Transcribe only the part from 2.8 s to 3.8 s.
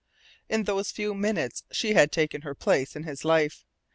in his life.